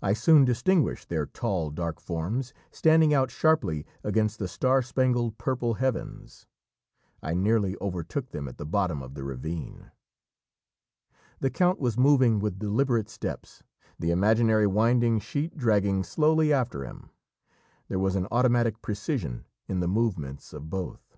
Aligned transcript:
I 0.00 0.12
soon 0.12 0.44
distinguished 0.44 1.08
their 1.08 1.26
tall 1.26 1.70
dark 1.70 2.00
forms 2.00 2.54
standing 2.70 3.12
out 3.12 3.32
sharply 3.32 3.84
against 4.04 4.38
the 4.38 4.46
star 4.46 4.80
spangled 4.80 5.38
purple 5.38 5.74
heavens. 5.74 6.46
I 7.20 7.34
nearly 7.34 7.76
overtook 7.80 8.30
them 8.30 8.46
at 8.46 8.58
the 8.58 8.64
bottom 8.64 9.02
of 9.02 9.14
the 9.14 9.24
ravine. 9.24 9.90
The 11.40 11.50
count 11.50 11.80
was 11.80 11.98
moving 11.98 12.38
with 12.38 12.60
deliberate 12.60 13.08
steps, 13.10 13.64
the 13.98 14.12
imaginary 14.12 14.68
winding 14.68 15.18
sheet 15.18 15.56
dragging 15.56 16.04
slowly 16.04 16.52
after 16.52 16.84
him. 16.84 17.10
There 17.88 17.98
was 17.98 18.14
an 18.14 18.28
automatic 18.30 18.80
precision 18.80 19.46
in 19.66 19.80
the 19.80 19.88
movements 19.88 20.52
of 20.52 20.70
both. 20.70 21.16